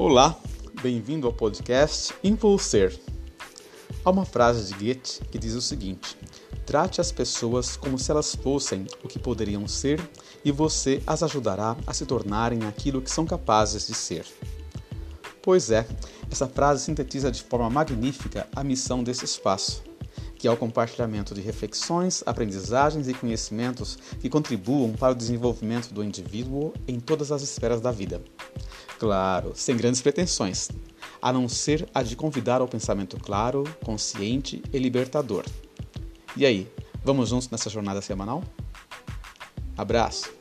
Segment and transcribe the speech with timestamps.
[0.00, 0.38] Olá,
[0.80, 2.96] bem-vindo ao podcast Impulser.
[4.04, 6.16] Há uma frase de Goethe que diz o seguinte:
[6.64, 10.00] Trate as pessoas como se elas fossem o que poderiam ser
[10.44, 14.24] e você as ajudará a se tornarem aquilo que são capazes de ser.
[15.42, 15.84] Pois é,
[16.30, 19.82] essa frase sintetiza de forma magnífica a missão desse espaço,
[20.36, 26.04] que é o compartilhamento de reflexões, aprendizagens e conhecimentos que contribuam para o desenvolvimento do
[26.04, 28.22] indivíduo em todas as esferas da vida.
[28.98, 30.68] Claro, sem grandes pretensões,
[31.22, 35.44] a não ser a de convidar ao pensamento claro, consciente e libertador.
[36.36, 36.68] E aí,
[37.04, 38.42] vamos juntos nessa jornada semanal?
[39.76, 40.37] Abraço!